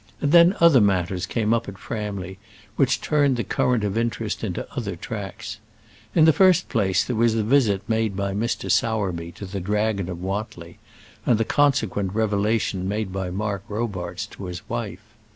[0.19, 2.39] And then other matters came up at Framley
[2.75, 5.59] which turned the current of interest into other tracks.
[6.15, 8.71] In the first place there was the visit made by Mr.
[8.71, 10.79] Sowerby to the Dragon of Wantly,
[11.23, 15.03] and the consequent revelation made by Mark Robarts to his wife.